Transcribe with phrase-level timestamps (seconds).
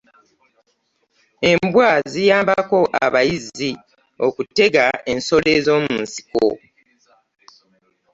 [1.51, 3.71] Embwa ziyambako abayizzi
[4.27, 6.47] okutega ensolo ez'omunsiko.